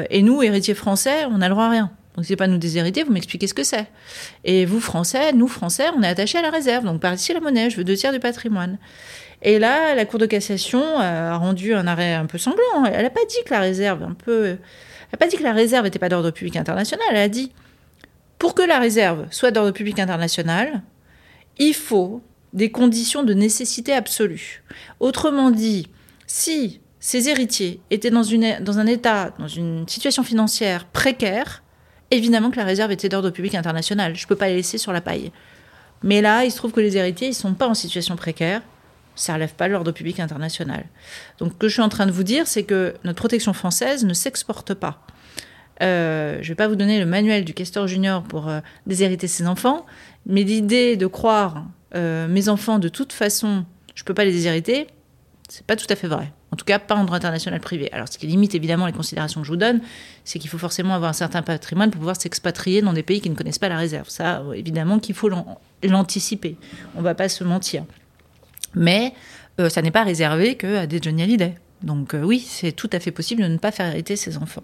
[0.09, 1.91] Et nous, héritiers français, on n'a le droit à rien.
[2.15, 3.87] Donc, c'est pas nous déshériter, vous m'expliquez ce que c'est.
[4.43, 6.85] Et vous, Français, nous, Français, on est attachés à la réserve.
[6.85, 8.77] Donc, par ici, la monnaie, je veux deux tiers du patrimoine.
[9.41, 12.85] Et là, la Cour de cassation a rendu un arrêt un peu sanglant.
[12.85, 14.45] Elle n'a pas dit que la réserve, un peu.
[14.45, 14.57] Elle
[15.13, 17.05] n'a pas dit que la réserve n'était pas d'ordre public international.
[17.11, 17.51] Elle a dit
[18.39, 20.81] pour que la réserve soit d'ordre public international,
[21.57, 22.21] il faut
[22.53, 24.63] des conditions de nécessité absolue.
[24.99, 25.89] Autrement dit,
[26.27, 31.63] si ces héritiers étaient dans, une, dans un état, dans une situation financière précaire,
[32.11, 34.15] évidemment que la réserve était d'ordre public international.
[34.15, 35.31] Je ne peux pas les laisser sur la paille.
[36.03, 38.61] Mais là, il se trouve que les héritiers, ils ne sont pas en situation précaire.
[39.15, 40.85] Ça ne relève pas de l'ordre public international.
[41.39, 44.03] Donc, ce que je suis en train de vous dire, c'est que notre protection française
[44.05, 45.05] ne s'exporte pas.
[45.81, 49.27] Euh, je ne vais pas vous donner le manuel du questeur junior pour euh, déshériter
[49.27, 49.85] ses enfants,
[50.25, 51.65] mais l'idée de croire
[51.95, 54.87] euh, mes enfants de toute façon, je ne peux pas les déshériter,
[55.49, 56.31] c'est pas tout à fait vrai.
[56.55, 57.91] En tout cas, pas en droit international privé.
[57.91, 59.81] Alors, ce qui limite évidemment les considérations que je vous donne,
[60.23, 63.29] c'est qu'il faut forcément avoir un certain patrimoine pour pouvoir s'expatrier dans des pays qui
[63.29, 64.07] ne connaissent pas la réserve.
[64.07, 66.55] Ça, euh, évidemment qu'il faut l'an- l'anticiper.
[66.95, 67.83] On va pas se mentir.
[68.73, 69.13] Mais
[69.59, 71.55] euh, ça n'est pas réservé qu'à des Johnny Hallyday.
[71.83, 74.63] Donc euh, oui, c'est tout à fait possible de ne pas faire hériter ses enfants.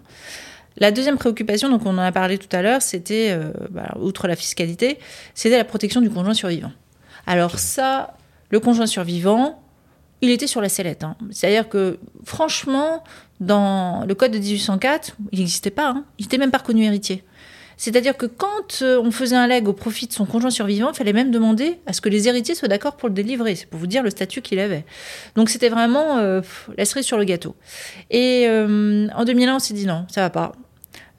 [0.77, 3.37] La deuxième préoccupation, donc on en a parlé tout à l'heure, c'était,
[3.69, 4.97] bah, outre la fiscalité,
[5.35, 6.71] c'était la protection du conjoint survivant.
[7.27, 8.15] Alors ça,
[8.49, 9.60] le conjoint survivant,
[10.21, 11.03] il était sur la sellette.
[11.03, 11.15] hein.
[11.31, 13.03] C'est-à-dire que, franchement,
[13.39, 15.89] dans le code de 1804, il n'existait pas.
[15.89, 16.05] hein.
[16.19, 17.23] Il n'était même pas reconnu héritier.
[17.77, 20.95] C'est-à-dire que quand euh, on faisait un leg au profit de son conjoint survivant, il
[20.95, 23.55] fallait même demander à ce que les héritiers soient d'accord pour le délivrer.
[23.55, 24.85] C'est pour vous dire le statut qu'il avait.
[25.35, 26.41] Donc c'était vraiment euh,
[26.77, 27.55] la cerise sur le gâteau.
[28.11, 30.51] Et euh, en 2001, on s'est dit non, ça va pas.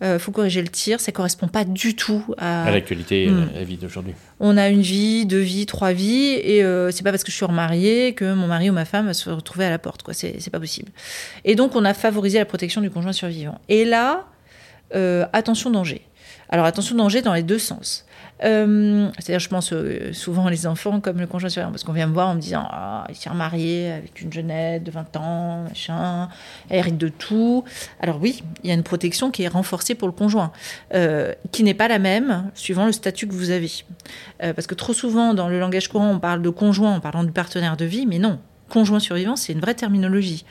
[0.03, 3.63] Euh, faut corriger le tir, ça correspond pas du tout à, À l'actualité, euh, la
[3.63, 4.15] vie d'aujourd'hui.
[4.41, 7.37] on a une vie, deux vies, trois vies, et euh, c'est pas parce que je
[7.37, 10.13] suis remariée que mon mari ou ma femme va se retrouver à la porte, quoi.
[10.13, 10.91] C'est pas possible.
[11.45, 13.61] Et donc, on a favorisé la protection du conjoint survivant.
[13.69, 14.27] Et là,
[14.95, 16.03] euh, attention danger.
[16.53, 18.05] Alors, attention danger dans les deux sens.
[18.45, 22.07] Euh, C'est-à-dire, je pense euh, souvent les enfants comme le conjoint survivant, parce qu'on vient
[22.07, 25.65] me voir en me disant Ah, il s'est remarié avec une jeunette de 20 ans,
[25.67, 26.29] machin,
[26.69, 27.65] elle hérite de tout.
[28.01, 30.53] Alors, oui, il y a une protection qui est renforcée pour le conjoint,
[30.93, 33.71] euh, qui n'est pas la même suivant le statut que vous avez.
[34.39, 37.33] Parce que trop souvent, dans le langage courant, on parle de conjoint en parlant du
[37.33, 38.39] partenaire de vie, mais non.
[38.69, 40.45] Conjoint survivant, c'est une vraie terminologie.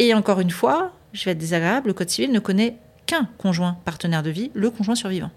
[0.00, 3.76] Et encore une fois, je vais être désagréable, le Code civil ne connaît qu'un conjoint
[3.84, 5.30] partenaire de vie, le conjoint survivant.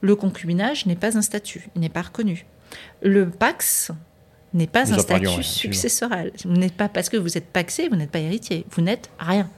[0.00, 2.46] Le concubinage n'est pas un statut, il n'est pas reconnu.
[3.02, 3.90] Le pax
[4.54, 6.32] n'est pas Nous un statut successoral.
[6.44, 9.48] Vous n'êtes pas parce que vous êtes paxé, vous n'êtes pas héritier, vous n'êtes rien.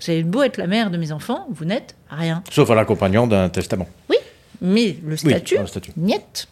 [0.00, 2.42] Vous avez beau être la mère de mes enfants, vous n'êtes rien.
[2.50, 3.88] Sauf à l'accompagnant d'un testament.
[4.62, 5.92] Mais le Oui, statut, le statut.
[5.96, 6.46] niet.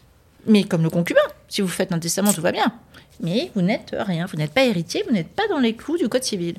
[0.47, 2.73] Mais comme le concubin, si vous faites un testament, tout va bien.
[3.21, 6.07] Mais vous n'êtes rien, vous n'êtes pas héritier, vous n'êtes pas dans les clous du
[6.09, 6.55] code civil.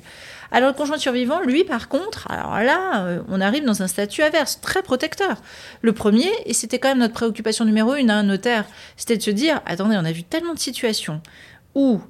[0.51, 4.21] Alors le conjoint survivant, lui, par contre, alors là, euh, on arrive dans un statut
[4.21, 5.41] inverse, très protecteur.
[5.81, 8.65] Le premier, et c'était quand même notre préoccupation numéro une à un notaire,
[8.97, 11.21] c'était de se dire, attendez, on a vu tellement de situations
[11.73, 12.01] où,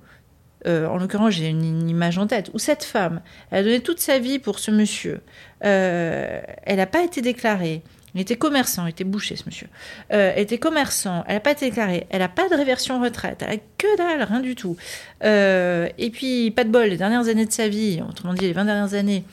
[0.66, 3.80] euh, en l'occurrence, j'ai une, une image en tête, où cette femme, elle a donné
[3.80, 5.22] toute sa vie pour ce monsieur,
[5.64, 9.68] euh, elle n'a pas été déclarée, il était commerçant, il était boucher ce monsieur.
[10.12, 13.44] Euh, elle était commerçant, elle n'a pas été déclarée, elle n'a pas de réversion retraite,
[13.46, 14.76] elle a que dalle, rien du tout.
[15.24, 18.54] Euh, et puis, pas de bol, les dernières années de sa vie, autrement dit les
[18.54, 19.24] 20 dernières années,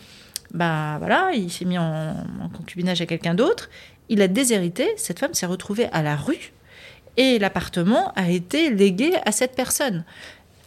[0.52, 2.10] ben voilà, il s'est mis en,
[2.42, 3.68] en concubinage à quelqu'un d'autre,
[4.08, 6.52] il a déshérité, cette femme s'est retrouvée à la rue
[7.16, 10.04] et l'appartement a été légué à cette personne.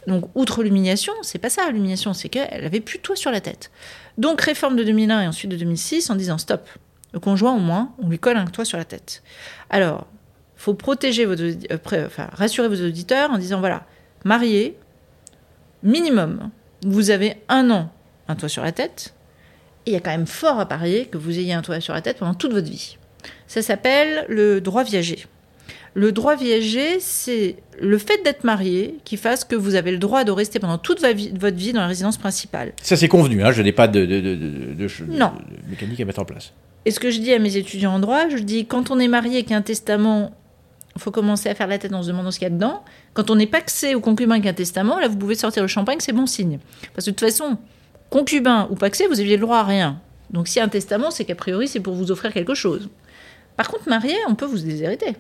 [0.07, 3.39] Donc, outre l'humiliation, c'est pas ça l'humiliation, c'est qu'elle avait plus de toit sur la
[3.39, 3.71] tête.
[4.17, 6.67] Donc, réforme de 2001 et ensuite de 2006 en disant stop.
[7.13, 9.21] Le conjoint, au moins, on lui colle un toit sur la tête.
[9.69, 10.07] Alors,
[10.55, 13.85] faut protéger vos, euh, enfin, rassurer vos auditeurs en disant voilà,
[14.23, 14.77] marié,
[15.83, 16.51] minimum,
[16.85, 17.91] vous avez un an
[18.27, 19.13] un toit sur la tête,
[19.85, 21.93] et il y a quand même fort à parier que vous ayez un toit sur
[21.93, 22.97] la tête pendant toute votre vie.
[23.47, 25.25] Ça s'appelle le droit viager.
[25.93, 30.23] Le droit viager, c'est le fait d'être marié qui fasse que vous avez le droit
[30.23, 32.71] de rester pendant toute votre vie dans la résidence principale.
[32.81, 34.87] Ça, c'est convenu, hein, je n'ai pas de, de, de, de
[35.69, 36.53] mécanique à mettre en place.
[36.85, 39.07] Et ce que je dis à mes étudiants en droit, je dis quand on est
[39.07, 40.31] marié et qu'il y a un testament,
[40.95, 42.83] il faut commencer à faire la tête en se demandant ce qu'il y a dedans.
[43.13, 45.99] Quand on est paxé ou concubin avec un testament, là vous pouvez sortir le champagne,
[45.99, 46.59] c'est bon signe.
[46.93, 47.57] Parce que de toute façon,
[48.09, 50.01] concubin ou paxé, vous aviez le droit à rien.
[50.31, 52.89] Donc s'il y a un testament, c'est qu'a priori c'est pour vous offrir quelque chose.
[53.57, 55.11] Par contre, marié, on peut vous déshériter.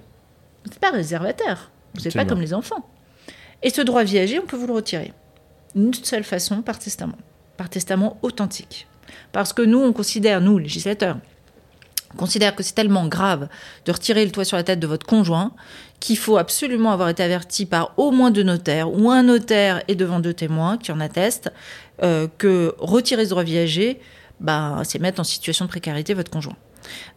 [0.63, 1.71] Vous n'êtes pas réservataire.
[1.93, 2.87] Vous n'êtes pas comme les enfants.
[3.61, 5.13] Et ce droit viager, on peut vous le retirer.
[5.75, 7.17] Une seule façon, par testament.
[7.57, 8.87] Par testament authentique.
[9.31, 11.17] Parce que nous, on considère, nous, législateurs,
[12.17, 13.47] considère que c'est tellement grave
[13.85, 15.51] de retirer le toit sur la tête de votre conjoint
[15.99, 19.95] qu'il faut absolument avoir été averti par au moins deux notaires ou un notaire et
[19.95, 21.51] devant deux témoins qui en attestent
[22.03, 23.99] euh, que retirer ce droit viager,
[24.39, 26.55] bah, c'est mettre en situation de précarité votre conjoint.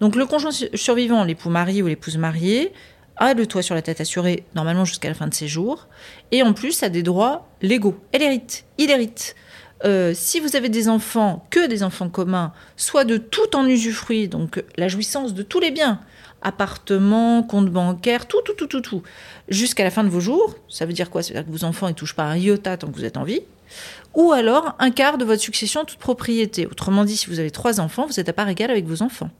[0.00, 2.72] Donc le conjoint su- survivant, l'époux marié ou l'épouse mariée,
[3.16, 5.86] a le toit sur la tête assuré normalement jusqu'à la fin de ses jours
[6.32, 7.98] et en plus a des droits légaux.
[8.12, 9.34] Elle hérite, il hérite.
[9.84, 14.28] Euh, si vous avez des enfants, que des enfants communs, soit de tout en usufruit,
[14.28, 16.00] donc la jouissance de tous les biens,
[16.42, 19.02] appartements, compte bancaire, tout, tout, tout, tout, tout,
[19.48, 21.22] jusqu'à la fin de vos jours, ça veut dire quoi?
[21.22, 23.16] Ça veut dire que vos enfants ne touchent pas un iota tant que vous êtes
[23.16, 23.42] en vie,
[24.14, 26.66] ou alors un quart de votre succession en toute propriété.
[26.66, 29.30] Autrement dit, si vous avez trois enfants, vous êtes à part égale avec vos enfants.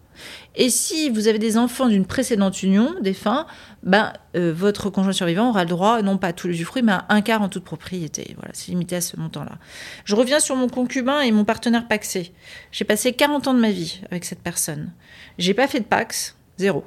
[0.55, 3.47] Et si vous avez des enfants d'une précédente union, défunt,
[3.83, 7.07] ben, euh, votre conjoint survivant aura le droit, non pas à tout l'usufruit, mais à
[7.09, 8.35] un quart en toute propriété.
[8.37, 9.59] Voilà, c'est limité à ce montant-là.
[10.05, 12.33] Je reviens sur mon concubin et mon partenaire paxé.
[12.73, 14.93] J'ai passé 40 ans de ma vie avec cette personne.
[15.39, 16.85] J'ai pas fait de pax, zéro.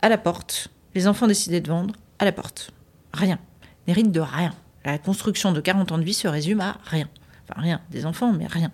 [0.00, 0.68] À la porte.
[0.94, 2.70] Les enfants décidaient de vendre, à la porte.
[3.12, 3.38] Rien.
[3.86, 4.54] N'hérite de rien.
[4.84, 7.08] La construction de 40 ans de vie se résume à rien.
[7.48, 7.80] Enfin, rien.
[7.90, 8.70] Des enfants, mais rien.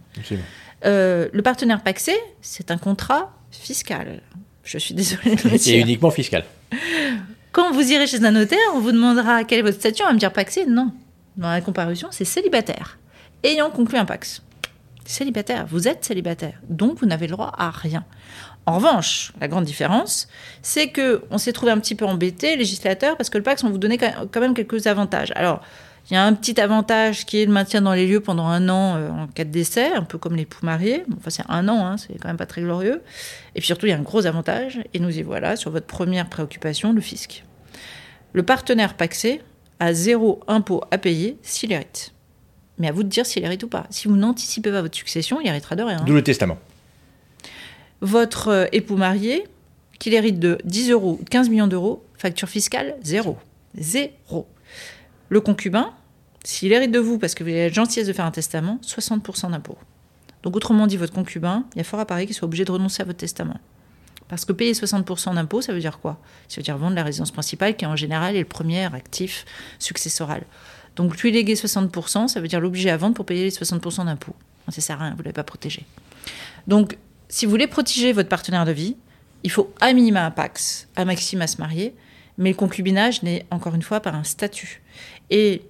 [0.85, 4.21] Euh, le partenaire paxé, c'est un contrat fiscal.
[4.65, 5.81] Je suis désolée de le Et dire.
[5.85, 6.45] uniquement fiscal.
[7.53, 10.13] Quand vous irez chez un notaire, on vous demandera quel est votre statut, on va
[10.13, 10.67] me dire paxé.
[10.67, 10.93] Non.
[11.37, 12.99] Dans la comparution, c'est célibataire.
[13.43, 14.43] Ayant conclu un pax.
[15.05, 18.05] Célibataire, vous êtes célibataire, donc vous n'avez le droit à rien.
[18.67, 20.29] En revanche, la grande différence,
[20.61, 23.71] c'est que on s'est trouvé un petit peu embêté, législateur, parce que le pax, on
[23.71, 25.33] vous donnait quand même quelques avantages.
[25.35, 25.63] Alors,
[26.11, 28.69] il y a un petit avantage qui est le maintien dans les lieux pendant un
[28.71, 31.05] an euh, en cas de décès, un peu comme l'époux marié.
[31.07, 33.03] Bon, Enfin, c'est un an, hein, c'est quand même pas très glorieux.
[33.55, 35.87] Et puis surtout, il y a un gros avantage, et nous y voilà, sur votre
[35.87, 37.45] première préoccupation, le fisc.
[38.33, 39.43] Le partenaire paxé
[39.81, 42.13] a zéro impôt à payer s'il hérite.
[42.79, 43.87] Mais à vous de dire s'il hérite ou pas.
[43.91, 46.03] Si vous n'anticipez pas votre succession, il héritera de rien.
[46.07, 46.59] D'où le testament.
[48.01, 49.45] Votre euh, époux marié,
[49.99, 53.37] qu'il hérite de 10 euros ou 15 millions d'euros, facture fiscale, zéro.
[53.77, 54.47] Zéro.
[55.29, 55.93] Le concubin,
[56.45, 59.51] s'il hérite de vous parce que vous avez la gentillesse de faire un testament, 60%
[59.51, 59.77] d'impôt.
[60.43, 62.73] Donc autrement dit, votre concubin, il y a fort à parier qu'il soit obligé de
[62.73, 63.59] renoncer à votre testament.
[64.29, 66.19] Parce que payer 60% d'impôt, ça veut dire quoi?
[66.49, 69.45] Ça veut dire vendre la résidence principale qui en général est le premier actif
[69.79, 70.45] successoral.
[70.97, 74.35] Donc lui léguer 60%, ça veut dire l'obliger à vendre pour payer les 60% d'impôt.
[74.69, 75.87] Ça sert à rien, vous ne l'avez pas protégé.
[76.67, 78.97] Donc si vous voulez protéger votre partenaire de vie,
[79.45, 81.95] il faut à minima un pax, à maxima se marier,
[82.39, 84.81] mais le concubinage n'est encore une fois pas un statut.
[85.31, 85.63] Et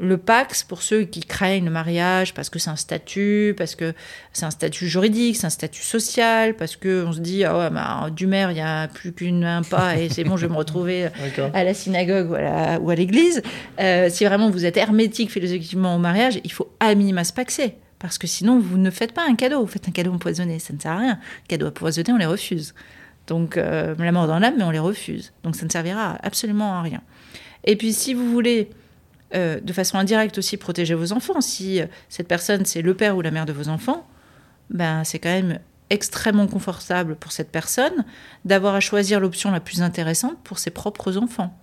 [0.00, 3.92] le pax, pour ceux qui craignent le mariage parce que c'est un statut, parce que
[4.32, 7.70] c'est un statut juridique, c'est un statut social, parce que on se dit ah ouais,
[7.70, 10.56] bah, du maire il y a plus qu'un pas et c'est bon, je vais me
[10.58, 11.08] retrouver
[11.54, 13.40] à la synagogue ou à, la- ou à l'église.
[13.78, 17.74] Euh, si vraiment vous êtes hermétique philosophiquement au mariage, il faut à minima se paxer.
[18.00, 19.60] Parce que sinon, vous ne faites pas un cadeau.
[19.62, 20.58] Vous faites un cadeau empoisonné.
[20.58, 21.18] Ça ne sert à rien.
[21.48, 22.74] Cadeau empoisonné, on les refuse.
[23.26, 25.32] Donc, euh, la mort dans l'âme, mais on les refuse.
[25.42, 27.00] Donc, ça ne servira absolument à rien.
[27.64, 28.70] Et puis, si vous voulez,
[29.34, 33.16] euh, de façon indirecte aussi, protéger vos enfants, si euh, cette personne, c'est le père
[33.16, 34.06] ou la mère de vos enfants,
[34.70, 35.58] ben, c'est quand même
[35.90, 38.04] extrêmement confortable pour cette personne
[38.44, 41.56] d'avoir à choisir l'option la plus intéressante pour ses propres enfants.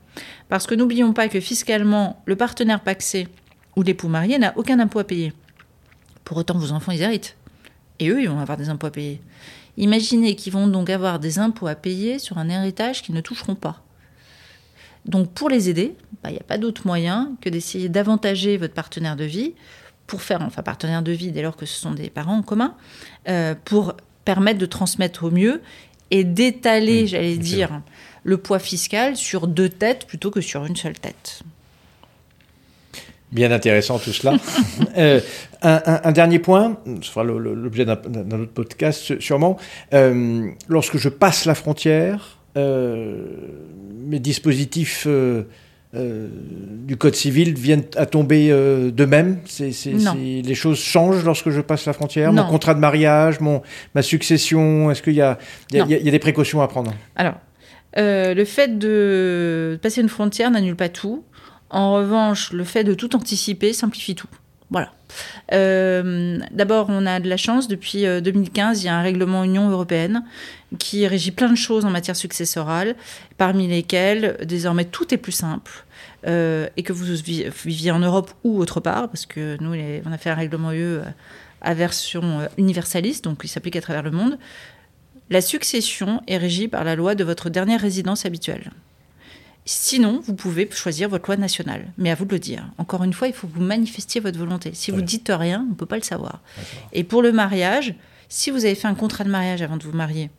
[0.49, 3.27] Parce que n'oublions pas que fiscalement, le partenaire paxé
[3.75, 5.33] ou l'époux marié n'a aucun impôt à payer.
[6.23, 7.35] Pour autant, vos enfants, ils héritent.
[7.99, 9.21] Et eux, ils vont avoir des impôts à payer.
[9.77, 13.55] Imaginez qu'ils vont donc avoir des impôts à payer sur un héritage qu'ils ne toucheront
[13.55, 13.83] pas.
[15.05, 18.73] Donc pour les aider, bah, il n'y a pas d'autre moyen que d'essayer d'avantager votre
[18.73, 19.53] partenaire de vie
[20.07, 22.75] pour faire, enfin partenaire de vie dès lors que ce sont des parents en commun,
[23.29, 25.61] euh, pour permettre de transmettre au mieux
[26.11, 27.81] et d'étaler, j'allais dire,
[28.23, 31.41] le poids fiscal sur deux têtes plutôt que sur une seule tête.
[33.31, 34.33] Bien intéressant tout cela.
[34.97, 35.21] Euh,
[35.61, 37.93] un, un- un dernier point, ce sera l'objet d'un
[38.41, 39.57] autre podcast sûrement.
[39.93, 43.23] Euh, lorsque je passe la frontière, euh,
[43.95, 45.07] mes dispositifs
[45.93, 48.49] du Code civil viennent à tomber
[48.91, 49.39] d'eux-mêmes.
[50.19, 52.33] Les choses changent lorsque je passe la frontière?
[52.33, 53.61] Mon contrat de mariage, mon,
[53.95, 56.93] ma succession, est-ce qu'il y y y y a des précautions à prendre?
[57.15, 57.35] Alors,
[57.95, 61.23] le fait de passer une frontière n'annule pas tout.
[61.71, 64.27] En revanche, le fait de tout anticiper simplifie tout.
[64.69, 64.91] Voilà.
[65.51, 69.43] Euh, D'abord, on a de la chance, depuis euh, 2015, il y a un règlement
[69.43, 70.23] Union européenne
[70.79, 72.95] qui régit plein de choses en matière successorale,
[73.37, 75.85] parmi lesquelles, désormais, tout est plus simple.
[76.27, 79.73] Euh, et que vous vi- viviez en Europe ou autre part, parce que nous,
[80.05, 80.99] on a fait un règlement UE
[81.61, 84.37] à version euh, universaliste, donc il s'applique à travers le monde.
[85.29, 88.71] La succession est régie par la loi de votre dernière résidence habituelle.
[89.65, 91.93] Sinon, vous pouvez choisir votre loi nationale.
[91.97, 92.65] Mais à vous de le dire.
[92.77, 94.71] Encore une fois, il faut que vous manifestiez votre volonté.
[94.73, 95.03] Si vous Ouais.
[95.03, 96.39] dites rien, on ne peut pas le savoir.
[96.93, 97.93] Et pour le mariage,
[98.27, 100.31] si vous avez fait un contrat de mariage avant de vous marier,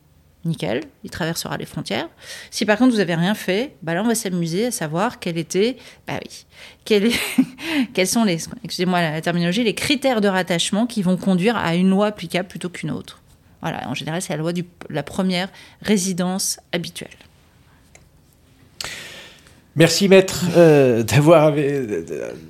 [0.43, 2.09] nickel, il traversera les frontières.
[2.51, 5.37] Si par contre vous n'avez rien fait, bah là on va s'amuser à savoir quel
[5.37, 6.45] était, bah oui,
[6.83, 7.19] quel est-
[7.93, 11.89] quels sont les, excusez-moi la terminologie, les critères de rattachement qui vont conduire à une
[11.89, 13.21] loi applicable plutôt qu'une autre.
[13.61, 15.47] Voilà, en général c'est la loi de la première
[15.81, 17.09] résidence habituelle.
[19.75, 21.51] Merci maître euh, d'avoir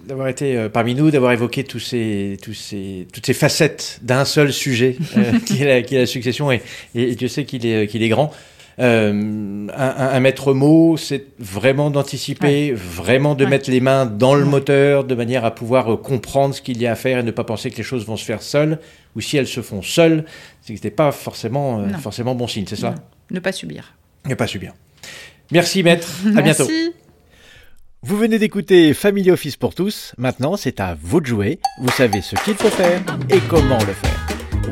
[0.06, 4.26] d'avoir été euh, parmi nous, d'avoir évoqué tous ces, tous ces, toutes ces facettes d'un
[4.26, 6.62] seul sujet euh, qui, est la, qui est la succession et,
[6.96, 8.32] et Dieu sait qu'il est, qu'il est grand.
[8.80, 13.50] Euh, un, maître mot, c'est vraiment d'anticiper, vraiment de Ouais.
[13.52, 14.50] mettre les mains dans le Ouais.
[14.50, 17.44] moteur de manière à pouvoir comprendre ce qu'il y a à faire et ne pas
[17.44, 18.80] penser que les choses vont se faire seules
[19.16, 20.26] ou si elles se font seules,
[20.62, 22.90] c'est que ce n'est pas forcément, forcément bon signe, c'est ça?
[22.90, 22.96] Non,
[23.32, 23.94] Ne pas subir.
[24.28, 24.74] Ne pas subir.
[25.52, 26.68] Merci maître, à bientôt.
[28.06, 30.14] Vous venez d'écouter Family Office pour tous.
[30.18, 31.60] Maintenant, c'est à vous de jouer.
[31.80, 34.28] Vous savez ce qu'il faut faire et comment le faire.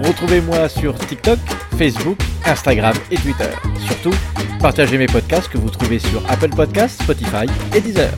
[0.05, 1.39] Retrouvez-moi sur TikTok,
[1.77, 3.49] Facebook, Instagram et Twitter.
[3.87, 4.13] Surtout,
[4.59, 8.11] partagez mes podcasts que vous trouvez sur Apple Podcasts, Spotify et Deezer.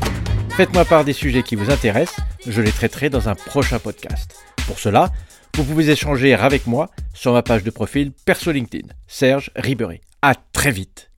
[0.58, 2.20] Faites-moi part des sujets qui vous intéressent.
[2.48, 4.36] Je les traiterai dans un prochain podcast.
[4.66, 5.12] Pour cela,
[5.56, 10.02] vous pouvez échanger avec moi sur ma page de profil perso LinkedIn, Serge Ribéry.
[10.24, 11.13] À très vite.